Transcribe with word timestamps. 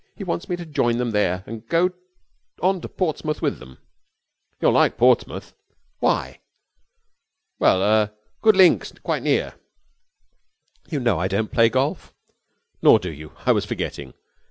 He 0.15 0.23
wants 0.23 0.49
me 0.49 0.55
to 0.55 0.65
join 0.65 0.97
them 0.97 1.11
there 1.11 1.43
and 1.45 1.67
go 1.67 1.91
on 2.59 2.81
to 2.81 2.89
Portsmouth 2.89 3.39
with 3.39 3.59
them.' 3.59 3.77
'You'll 4.59 4.71
like 4.71 4.97
Portsmouth.' 4.97 5.53
'Why?' 5.99 6.39
'Well 7.59 7.83
er 7.83 8.11
good 8.41 8.55
links 8.55 8.91
quite 9.03 9.21
near.' 9.21 9.53
'You 10.89 10.99
know 11.01 11.19
I 11.19 11.27
don't 11.27 11.51
play 11.51 11.69
golf.' 11.69 12.15
'Nor 12.81 12.97
do 12.97 13.11
you. 13.11 13.33
I 13.45 13.51
was 13.51 13.63
forgetting. 13.65 14.15